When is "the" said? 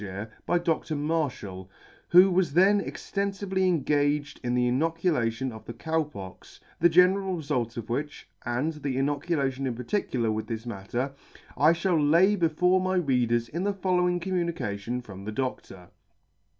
4.55-4.65, 5.65-5.75, 6.79-6.89, 8.81-8.97, 13.63-13.73, 15.23-15.31